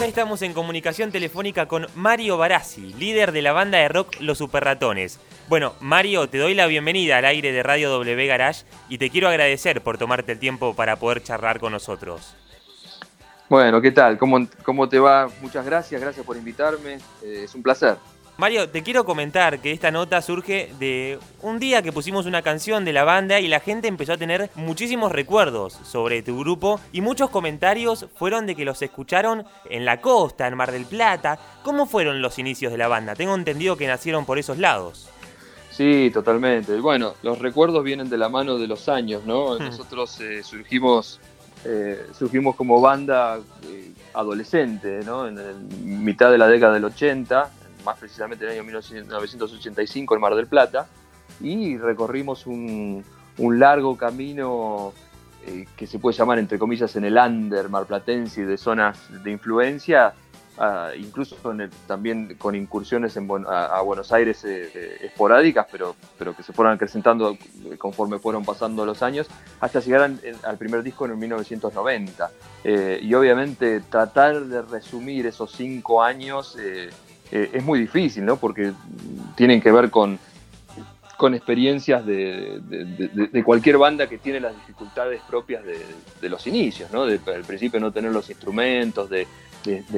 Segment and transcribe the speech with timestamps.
[0.00, 4.38] Ya estamos en comunicación telefónica con Mario Barassi, líder de la banda de rock Los
[4.38, 5.20] Superratones.
[5.46, 9.28] Bueno, Mario, te doy la bienvenida al aire de Radio W Garage y te quiero
[9.28, 12.34] agradecer por tomarte el tiempo para poder charlar con nosotros.
[13.50, 14.16] Bueno, ¿qué tal?
[14.16, 15.28] ¿Cómo, cómo te va?
[15.42, 16.94] Muchas gracias, gracias por invitarme.
[17.22, 17.98] Eh, es un placer.
[18.36, 22.84] Mario, te quiero comentar que esta nota surge de un día que pusimos una canción
[22.84, 27.00] de la banda y la gente empezó a tener muchísimos recuerdos sobre tu grupo y
[27.00, 31.38] muchos comentarios fueron de que los escucharon en la costa, en Mar del Plata.
[31.62, 33.14] ¿Cómo fueron los inicios de la banda?
[33.14, 35.08] Tengo entendido que nacieron por esos lados.
[35.70, 36.80] Sí, totalmente.
[36.80, 39.54] Bueno, los recuerdos vienen de la mano de los años, ¿no?
[39.54, 39.66] Hmm.
[39.66, 41.20] Nosotros eh, surgimos,
[41.64, 45.28] eh, surgimos como banda eh, adolescente, ¿no?
[45.28, 47.50] En, en mitad de la década del 80,
[47.84, 50.88] más precisamente en el año 1985 en Mar del Plata,
[51.40, 53.04] y recorrimos un,
[53.38, 54.92] largo camino
[55.46, 60.14] eh, que se puede llamar, entre comillas, en el under marplatense de zonas de influencia,
[60.58, 61.36] ah, incluso
[61.86, 66.74] también con incursiones en, a, Buenos Aires eh, eh, esporádicas, pero, pero que se fueron
[66.74, 67.36] acrecentando
[67.78, 69.26] conforme fueron pasando los años,
[69.60, 70.12] hasta llegar
[70.44, 72.30] al primer disco en el 1990.
[73.02, 76.56] y obviamente tratar de resumir esos cinco años
[77.34, 78.36] eh, es muy difícil, ¿no?
[78.36, 78.72] Porque
[79.34, 80.20] tienen que ver con,
[81.16, 82.62] con experiencias de,
[83.44, 87.06] cualquier banda que tiene las dificultades propias de, los inicios, ¿no?
[87.06, 89.26] De, al principio no tener los instrumentos, de,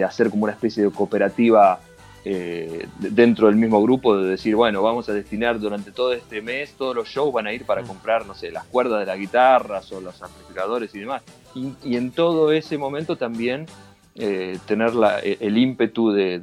[0.03, 1.79] hacer como una especie de cooperativa
[2.25, 6.73] eh, dentro del mismo grupo, de decir, bueno, vamos a destinar durante todo este mes,
[6.73, 7.87] todos los shows van a ir para mm.
[7.87, 11.23] comprar, no sé, las cuerdas de las guitarras o los amplificadores y demás.
[11.55, 13.67] y en todo ese momento también
[14.19, 16.41] eh, tener e, el ímpetu de,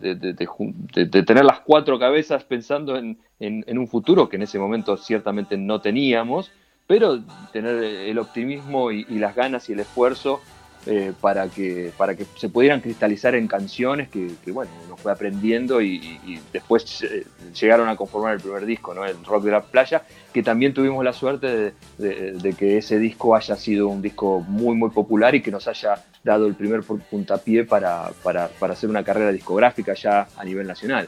[1.25, 6.51] tener las cuatro cabezas pensando en, un futuro que en ese momento ciertamente no teníamos,
[6.85, 7.21] pero
[7.51, 10.39] tener el optimismo y, las ganas y el esfuerzo
[10.85, 15.81] eh, para, que, para que se pudieran cristalizar en canciones que, bueno, uno fue aprendiendo
[15.81, 17.25] y, después eh,
[17.57, 19.05] llegaron a conformar el primer disco, ¿no?
[19.05, 23.55] el Rock de la Playa, que también tuvimos la suerte de, que ese disco haya
[23.55, 28.11] sido un disco muy, muy popular y que nos haya dado el primer puntapié para,
[28.21, 31.07] para, para hacer una carrera discográfica ya a nivel nacional.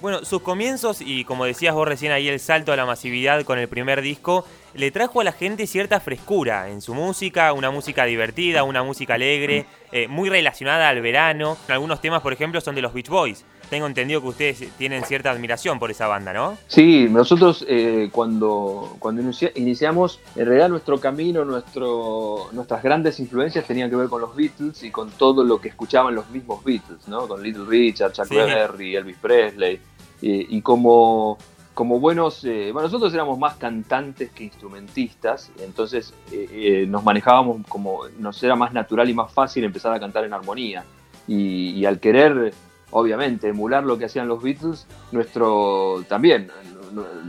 [0.00, 3.60] Bueno, sus comienzos y como decías vos recién ahí el salto a la masividad con
[3.60, 4.44] el primer disco,
[4.74, 9.14] le trajo a la gente cierta frescura en su música, una música divertida, una música
[9.14, 11.56] alegre, eh, muy relacionada al verano.
[11.68, 13.44] Algunos temas, por ejemplo, son de los Beach Boys.
[13.68, 16.58] Tengo entendido que ustedes tienen cierta admiración por esa banda, ¿no?
[16.66, 19.22] Sí, nosotros eh, cuando, cuando
[19.54, 24.82] iniciamos, en realidad nuestro camino, nuestro, nuestras grandes influencias tenían que ver con los Beatles
[24.82, 27.26] y con todo lo que escuchaban los mismos Beatles, ¿no?
[27.26, 29.80] Con Little Richard, Chuck Berry, Elvis Presley.
[30.20, 31.38] y como
[31.74, 37.66] como buenos, eh, bueno, nosotros éramos más cantantes que instrumentistas, entonces eh, eh, nos manejábamos
[37.66, 40.84] como, nos era más natural y más fácil empezar a cantar en armonía.
[41.26, 42.52] Y, al querer,
[42.90, 46.50] obviamente, emular lo que hacían los Beatles, nuestro también,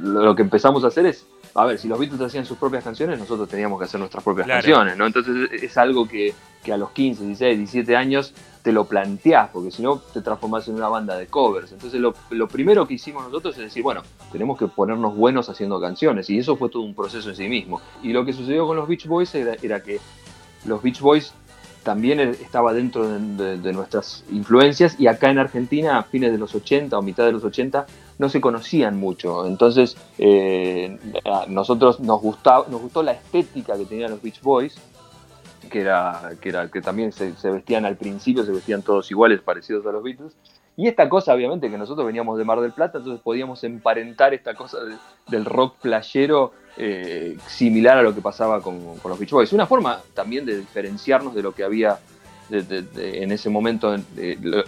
[0.01, 3.19] lo, que empezamos a hacer es, a ver, si los Beatles hacían sus propias canciones,
[3.19, 5.05] nosotros teníamos que hacer nuestras propias canciones, ¿no?
[5.05, 6.33] Entonces es algo que,
[6.63, 10.67] que a los 15, 16, 17 años te lo planteás, porque si no te transformás
[10.69, 11.73] en una banda de covers.
[11.73, 14.01] Entonces lo, primero que hicimos nosotros es decir, bueno,
[14.31, 17.81] tenemos que ponernos buenos haciendo canciones, y eso fue todo un proceso en sí mismo.
[18.01, 19.99] Y lo que sucedió con los Beach Boys era, que
[20.65, 21.33] los Beach Boys
[21.83, 26.55] también e, estaba dentro de, nuestras influencias, y acá en Argentina, a fines de los
[26.55, 27.85] 80 o mitad de los 80,
[28.17, 29.45] no se conocían mucho.
[29.45, 34.77] Entonces, eh, a nosotros nos, gustaba, nos gustó la estética que tenían los Beach Boys,
[35.69, 39.85] que era que, era, que también se, vestían al principio, se vestían todos iguales, parecidos
[39.85, 40.33] a los Beatles.
[40.75, 44.55] Y esta cosa, obviamente, que nosotros veníamos de Mar del Plata, entonces podíamos emparentar esta
[44.55, 44.79] cosa
[45.27, 49.53] del rock playero eh, similar a lo que pasaba con, los Beach Boys.
[49.53, 51.99] Una forma también de diferenciarnos de lo que había
[52.49, 53.95] en ese momento,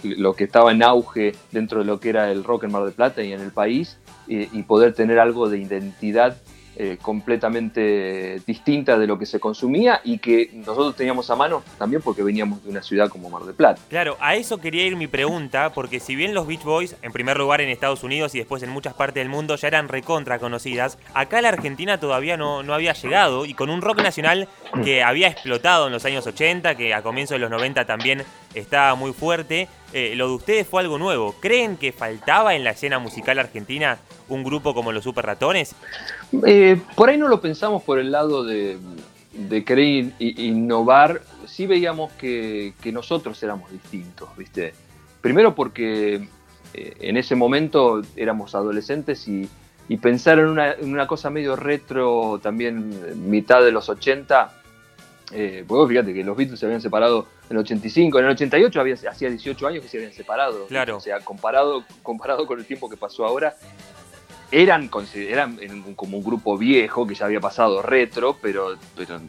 [0.04, 2.94] lo, que estaba en auge dentro de lo que era el rock en Mar del
[2.94, 6.36] Plata y en el país, y poder tener algo de identidad
[6.78, 12.02] eh, completamente distinta de lo que se consumía y que nosotros teníamos a mano también
[12.02, 13.80] porque veníamos de una ciudad como Mar del Plata.
[13.88, 17.38] Claro, a eso quería ir mi pregunta, porque si bien los Beach Boys, en primer
[17.38, 20.98] lugar en Estados Unidos y después en muchas partes del mundo, ya eran recontra conocidas,
[21.14, 24.48] acá la Argentina todavía no, no había llegado y con un rock nacional
[24.84, 28.22] que había explotado en los años 80, que a comienzos de los 90 también
[28.60, 29.68] estaba muy fuerte.
[29.92, 31.34] Eh, lo de ustedes fue algo nuevo.
[31.40, 33.98] ¿Creen que faltaba en la escena musical argentina
[34.28, 35.74] un grupo como los Super Ratones?
[36.44, 38.78] Eh, por ahí no lo pensamos por el lado de,
[39.64, 41.22] querer innovar.
[41.46, 44.74] Sí veíamos que, nosotros éramos distintos, ¿viste?
[45.20, 46.28] Primero porque
[46.74, 49.48] eh, en ese momento éramos adolescentes y,
[49.88, 54.62] y pensar en una, una, cosa medio retro, también mitad de los 80.
[55.32, 58.80] Eh, pues fíjate que los Beatles se habían separado en el 85, en el 88
[58.80, 60.66] había, hacía 18 años que se habían separado.
[60.66, 60.96] Claro.
[60.96, 63.54] O sea, comparado, comparado con el tiempo que pasó ahora,
[64.50, 64.90] eran,
[65.28, 69.20] eran como un grupo viejo que ya había pasado retro, pero, pero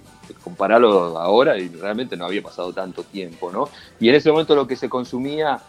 [0.44, 3.69] compararlo ahora y realmente no había pasado tanto tiempo, ¿no?
[4.00, 5.60] Y en ese momento lo que se consumía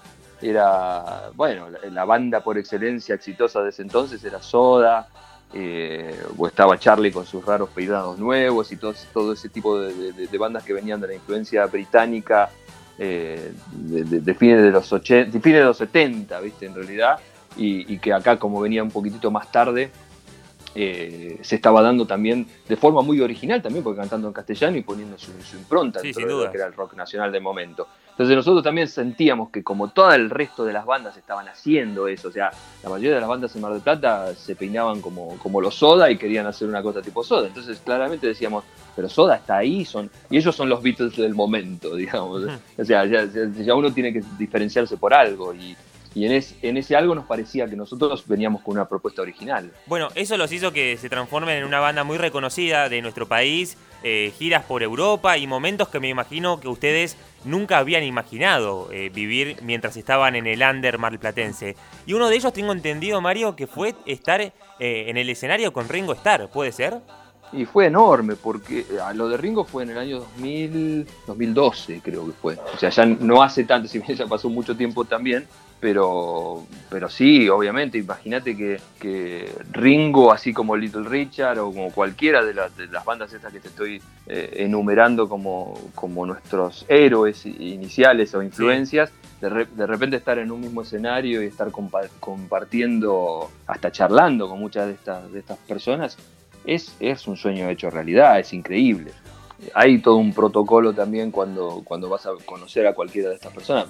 [0.40, 5.08] era, bueno, la, banda por excelencia exitosa de ese entonces era Soda,
[5.54, 10.38] eh, o estaba Charlie con sus raros peinados nuevos y todo, todo ese tipo de,
[10.38, 12.50] bandas que venían de la influencia británica
[12.98, 16.66] eh, de, fines de los 80, de fines de los 70, ¿viste?
[16.66, 17.18] En realidad,
[17.56, 19.90] y, y, que acá como venía un poquitito más tarde,
[20.74, 24.82] eh, se estaba dando también de forma muy original también, porque cantando en castellano y
[24.82, 27.88] poniendo su, impronta sí, dentro de lo que era el rock nacional de momento.
[28.18, 32.26] Entonces nosotros también sentíamos que como todo el resto de las bandas estaban haciendo eso,
[32.26, 32.50] o sea,
[32.82, 36.10] la mayoría de las bandas en Mar del Plata se peinaban como, como los Soda
[36.10, 37.46] y querían hacer una cosa tipo Soda.
[37.46, 38.64] Entonces claramente decíamos,
[38.96, 42.42] pero Soda está ahí, son y ellos son los Beatles del momento, digamos.
[42.76, 45.76] O sea, ya, ya uno tiene que diferenciarse por algo y,
[46.14, 49.72] y en, en, ese algo nos parecía que nosotros veníamos con una propuesta original.
[49.86, 53.76] Bueno, eso los hizo que se transformen en una banda muy reconocida de nuestro país,
[54.04, 59.10] eh, giras por Europa y momentos que me imagino que ustedes nunca habían imaginado eh,
[59.12, 61.74] vivir mientras estaban en el under marplatense.
[62.06, 65.88] Y uno de ellos tengo entendido, Mario, que fue estar eh, en el escenario con
[65.88, 67.00] Ringo Starr, ¿puede ser?
[67.52, 68.84] Y fue enorme, porque
[69.14, 72.58] lo de Ringo fue en el año 2000, 2012, creo que fue.
[72.74, 75.46] O sea, ya no hace tanto, si bien ya pasó mucho tiempo también,
[75.80, 82.52] pero, pero sí, obviamente, imagínate que, Ringo, así como Little Richard o como cualquiera de,
[82.54, 89.12] las bandas estas que te estoy eh, enumerando como, como nuestros héroes iniciales o influencias,
[89.40, 94.94] de, repente estar en un mismo escenario y estar compartiendo, hasta charlando con muchas de
[94.94, 96.18] estas, de estas personas,
[96.74, 99.12] es, es un sueño hecho realidad, es increíble
[99.74, 103.86] hay todo un protocolo también cuando, cuando vas a conocer a cualquiera de estas personas.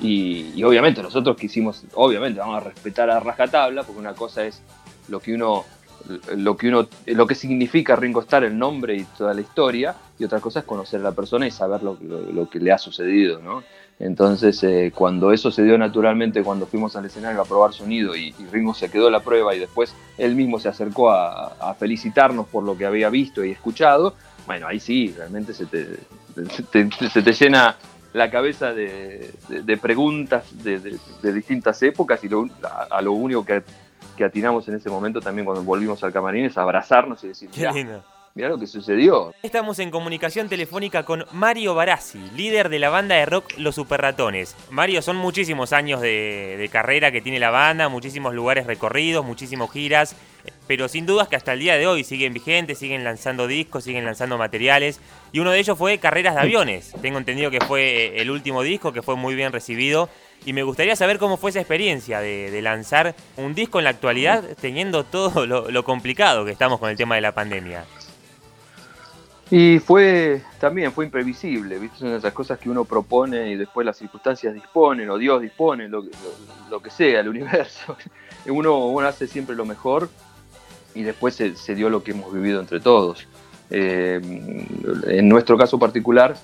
[0.00, 4.62] Y, obviamente nosotros quisimos, obviamente vamos a respetar a rajatabla, porque una cosa es
[5.08, 5.64] lo que uno,
[6.34, 10.24] lo que uno, lo que significa Ringo Starr, el nombre y toda la historia, y
[10.24, 13.62] otra cosa es conocer a la persona y saber lo, que le ha sucedido, ¿no?
[14.02, 18.32] Entonces, eh, cuando eso se dio naturalmente, cuando fuimos al escenario a probar sonido y,
[18.50, 22.76] Ringo se quedó la prueba y después él mismo se acercó a, felicitarnos por lo
[22.76, 24.14] que había visto y escuchado,
[24.46, 27.76] bueno, ahí sí, realmente se se te llena
[28.12, 29.32] la cabeza de,
[29.80, 30.98] preguntas de,
[31.32, 32.28] distintas épocas y
[32.90, 33.62] a, lo único que,
[34.16, 37.50] que, atinamos en ese momento también cuando volvimos al camarín es abrazarnos y decir,
[38.34, 39.34] Mira lo que sucedió.
[39.42, 44.56] Estamos en comunicación telefónica con Mario Barassi, líder de la banda de rock Los Superratones.
[44.70, 50.16] Mario, son muchísimos años de, carrera que tiene la banda, muchísimos lugares recorridos, muchísimas giras,
[50.66, 54.06] pero sin dudas que hasta el día de hoy siguen vigentes, siguen lanzando discos, siguen
[54.06, 54.98] lanzando materiales,
[55.30, 56.94] y uno de ellos fue Carreras de Aviones.
[57.02, 60.08] Tengo entendido que fue eh, el último disco, que fue muy bien recibido,
[60.46, 64.42] y me gustaría saber cómo fue esa experiencia de, lanzar un disco en la actualidad,
[64.58, 67.84] teniendo todo lo complicado que estamos con el tema de la pandemia.
[69.54, 71.98] Y fue, también fue imprevisible, ¿viste?
[71.98, 76.06] Son esas cosas que uno propone y después las circunstancias disponen, o Dios dispone, lo,
[76.70, 77.94] lo, que sea, el universo.
[78.46, 80.08] Uno, uno, hace siempre lo mejor
[80.94, 83.28] y después se, dio lo que hemos vivido entre todos.
[83.68, 84.22] Eh,
[85.08, 86.34] en nuestro caso particular,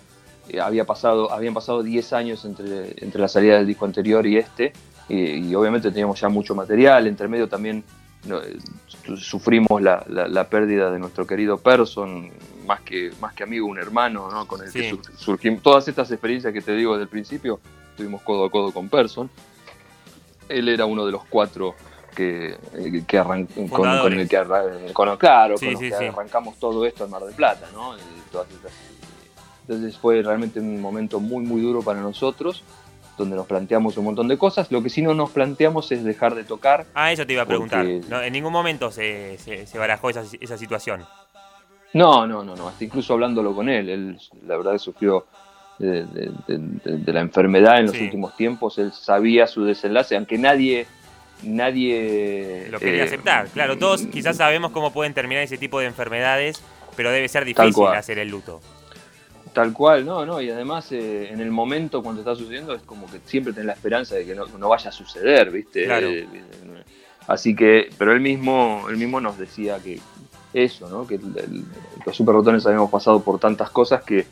[0.50, 4.37] eh, había pasado, habían pasado 10 años entre, entre la salida del disco anterior y
[4.37, 4.75] este,
[5.09, 7.85] y, obviamente teníamos ya mucho material, entre medio también
[8.29, 8.59] eh,
[9.17, 12.31] sufrimos la, la, pérdida de nuestro querido Person,
[12.69, 14.47] más que, más que amigo, un hermano, ¿no?
[14.47, 15.63] Con el que surgimos.
[15.63, 17.59] Todas estas experiencias que te digo desde el principio,
[17.91, 19.29] estuvimos codo a codo con Person.
[20.49, 21.75] Él era uno de los cuatro
[22.15, 23.49] que, eh, que con,
[24.13, 24.45] el que,
[25.19, 25.55] claro,
[26.09, 27.95] arrancamos todo esto en Mar del Plata, ¿no?
[29.63, 32.63] Entonces fue realmente un momento muy, muy duro para nosotros
[33.19, 34.71] donde nos planteamos un montón de cosas.
[34.71, 36.87] Lo que sí no nos planteamos es dejar de tocar.
[36.95, 37.85] Ah, eso te iba a preguntar.
[37.85, 41.05] en ningún momento se, se, barajó esa, esa, situación.
[41.95, 42.68] No, no, no, no.
[42.68, 43.88] Hasta incluso hablándolo con él.
[43.88, 45.26] Él, la verdad, que sufrió
[45.78, 46.07] de,
[47.07, 48.78] la enfermedad en los últimos tiempos.
[48.78, 50.87] Él sabía su desenlace, aunque nadie.
[51.42, 52.66] Nadie.
[52.71, 53.47] Lo quería eh, aceptar.
[53.49, 56.61] Claro, todos quizás sabemos cómo pueden terminar ese tipo de enfermedades,
[56.97, 58.61] pero debe ser difícil hacer el luto.
[59.52, 63.11] Tal cual, no, no, y además eh, en el momento cuando está sucediendo es como
[63.11, 65.87] que siempre tenés la esperanza de que no, vaya a suceder, ¿viste?
[65.88, 66.26] Eh,
[67.26, 70.00] así que, pero él mismo, él mismo nos decía que
[70.52, 71.07] eso, ¿no?
[71.07, 71.21] Que
[72.05, 74.26] los super rotones habíamos pasado por tantas cosas que,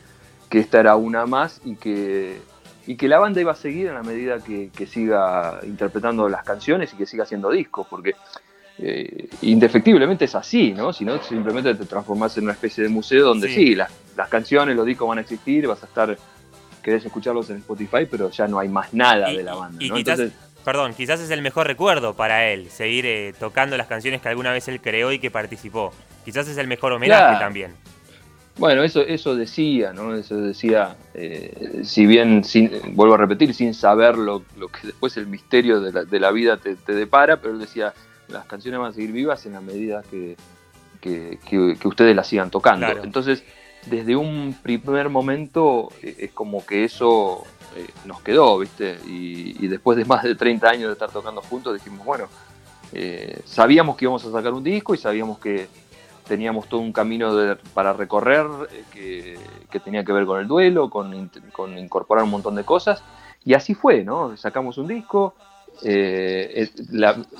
[0.49, 2.41] que, esta era una más y que,
[2.85, 6.93] y que la banda iba a seguir en la medida que, siga interpretando las canciones
[6.93, 8.15] y que siga haciendo discos, porque
[8.79, 10.93] eh, indefectiblemente es así, ¿no?
[10.93, 13.91] Si no, simplemente te transformas en una especie de museo donde sí, las,
[14.29, 16.17] canciones, los discos van a existir, vas a estar,
[16.81, 19.85] querés escucharlos en Spotify, pero ya no hay más nada de la banda.
[19.85, 19.97] ¿no?
[19.97, 20.31] Entonces,
[20.67, 24.51] perdón, quizás es el mejor recuerdo para él, seguir eh, tocando las canciones que alguna
[24.51, 25.93] vez él creó y que participó.
[26.25, 27.71] Quizás es el mejor homenaje también.
[28.57, 30.13] Bueno, eso, eso decía, ¿no?
[30.13, 35.27] Eso decía, eh, si bien, sin, vuelvo a repetir, sin saber lo, que después el
[35.27, 37.93] misterio de la, vida te, depara, pero él decía,
[38.27, 40.35] las canciones van a seguir vivas en la medida que,
[41.85, 42.87] ustedes las sigan tocando.
[43.05, 43.41] Entonces,
[43.89, 47.43] desde un primer momento eh, es como que eso
[47.75, 48.99] eh, nos quedó, ¿viste?
[49.05, 52.27] Y, después de más de 30 años de estar tocando juntos, dijimos, bueno,
[52.93, 55.67] eh, sabíamos que íbamos a sacar un disco y sabíamos que
[56.27, 57.33] teníamos todo un camino
[57.73, 58.45] para recorrer
[58.91, 59.37] que,
[59.83, 61.13] tenía que ver con el duelo, con,
[61.77, 63.03] incorporar un montón de cosas.
[63.45, 64.35] Y así fue, ¿no?
[64.35, 65.35] Sacamos un disco,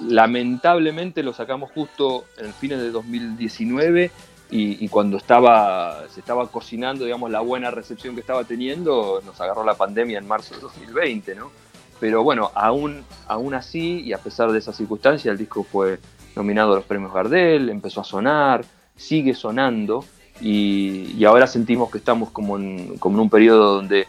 [0.01, 4.11] lamentablemente lo sacamos justo en fines de 2019
[4.49, 9.63] y, cuando estaba, se estaba cocinando, digamos, la buena recepción que estaba teniendo, nos agarró
[9.65, 11.51] la pandemia en marzo de 2020, ¿no?
[11.99, 15.99] Pero bueno, aún, aún así, y a pesar de esa circunstancia, el disco fue
[16.35, 18.63] nominado a los premios Gardel, empezó a sonar,
[18.95, 20.05] sigue sonando,
[20.39, 24.07] y, ahora sentimos que estamos como en, como en un periodo donde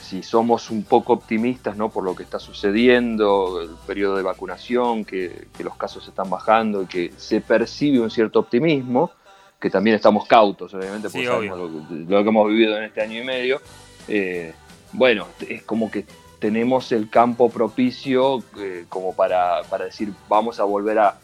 [0.00, 1.90] si somos un poco optimistas ¿no?
[1.90, 6.82] por lo que está sucediendo, el periodo de vacunación, que, que los casos están bajando
[6.82, 9.10] y que se percibe un cierto optimismo,
[9.60, 13.60] que también estamos cautos, obviamente, por lo, que hemos vivido en este año y medio.
[14.08, 14.52] Eh,
[14.92, 16.04] bueno, es como que
[16.38, 21.18] tenemos el campo propicio eh, como para, decir vamos a volver a,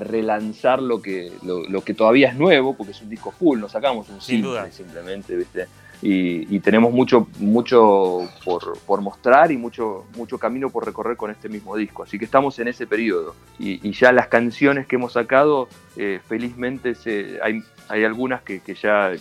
[0.00, 4.08] relanzar lo que, lo, que todavía es nuevo, porque es un disco full, no sacamos
[4.08, 5.68] un simple simplemente, ¿viste?
[6.06, 8.28] Y, tenemos mucho, mucho
[8.86, 12.02] por, mostrar y mucho, mucho camino por recorrer con este mismo disco.
[12.02, 13.34] Así que estamos en ese periodo.
[13.58, 19.12] Y, ya las canciones que hemos sacado, eh, felizmente se, hay, hay algunas que, ya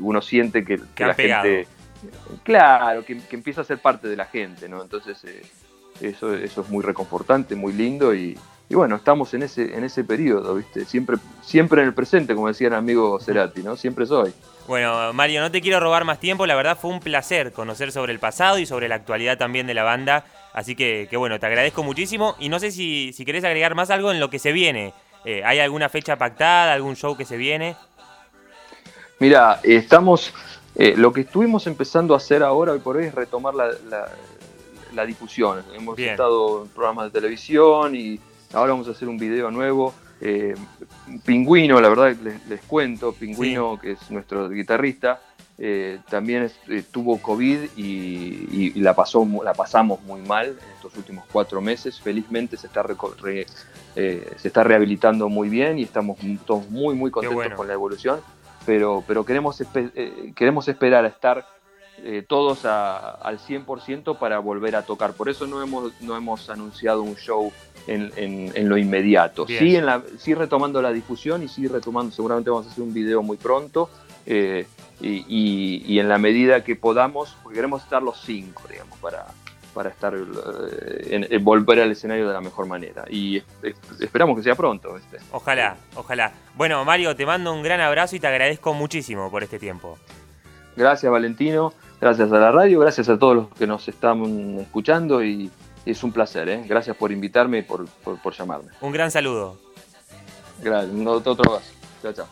[0.00, 1.66] uno siente que, la gente...
[2.42, 4.80] Claro, que, empieza a ser parte de la gente, ¿no?
[4.80, 5.42] Entonces eh,
[6.00, 8.38] eso, eso es muy reconfortante, muy lindo y,
[8.72, 10.86] y bueno, estamos en ese, en ese periodo, ¿viste?
[10.86, 13.76] Siempre, siempre en el presente, como decía el amigo Cerati, ¿no?
[13.76, 14.32] Siempre soy.
[14.66, 18.14] Bueno, Mario, no te quiero robar más tiempo, la verdad fue un placer conocer sobre
[18.14, 20.24] el pasado y sobre la actualidad también de la banda,
[20.54, 24.10] así que, bueno, te agradezco muchísimo y no sé si, si querés agregar más algo
[24.10, 24.94] en lo que se viene.
[25.26, 27.76] Eh, ¿Hay alguna fecha pactada, algún show que se viene?
[29.18, 30.32] Mira, estamos,
[30.76, 33.68] eh, lo que estuvimos empezando a hacer ahora hoy por hoy es retomar la,
[34.94, 35.62] la, difusión.
[35.74, 38.18] Hemos estado en programas de televisión y
[38.52, 39.94] ahora vamos a hacer un video nuevo
[40.24, 40.54] eh,
[41.24, 42.16] Pingüino, la verdad
[42.48, 45.20] les, cuento, Pingüino, que es nuestro guitarrista,
[45.58, 51.24] eh, también eh, tuvo COVID y, la, pasó, la pasamos muy mal en estos últimos
[51.32, 52.00] cuatro meses.
[52.00, 52.86] Felizmente se está,
[53.94, 58.20] se está rehabilitando muy bien y estamos todos muy, muy contentos con la evolución.
[58.64, 59.60] Pero, pero queremos,
[60.36, 61.44] queremos esperar a estar
[62.26, 65.12] todos al 100% para volver a tocar.
[65.12, 67.52] Por eso no hemos, no hemos anunciado un show
[67.86, 69.46] en, lo inmediato.
[69.46, 72.94] Sí, en la, sí retomando la difusión y sí retomando, seguramente vamos a hacer un
[72.94, 73.90] video muy pronto.
[74.26, 74.66] Eh,
[75.00, 79.26] y, en la medida que podamos, porque queremos estar los cinco, digamos, para,
[79.74, 83.04] para estar eh, en, volver al escenario de la mejor manera.
[83.10, 83.42] Y
[84.00, 84.96] esperamos que sea pronto.
[84.96, 85.18] Este.
[85.32, 86.32] Ojalá, ojalá.
[86.54, 89.98] Bueno, Mario, te mando un gran abrazo y te agradezco muchísimo por este tiempo.
[90.76, 91.72] Gracias, Valentino.
[92.02, 95.52] Gracias a la radio, gracias a todos los que nos están escuchando y
[95.86, 96.64] es un placer, ¿eh?
[96.66, 97.86] Gracias por invitarme y por,
[98.36, 98.72] llamarme.
[98.80, 99.56] Un gran saludo.
[100.60, 101.72] Gracias, otro más.
[102.02, 102.26] Chao, chao.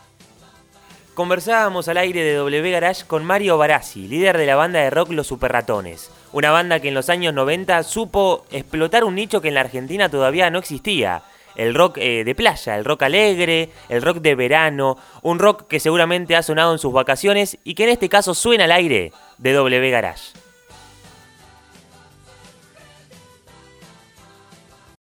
[1.15, 5.13] Conversábamos al aire de W Garage con Mario Barassi, líder de la banda de rock
[5.13, 6.11] Los Superratones.
[6.33, 10.09] Una banda que en los años 90 supo explotar un nicho que en la Argentina
[10.09, 11.23] todavía no existía.
[11.57, 15.81] El rock eh, de playa, el rock alegre, el rock de verano, un rock que
[15.81, 19.53] seguramente ha sonado en sus vacaciones y que en este caso suena al aire de
[19.53, 20.50] W Garage.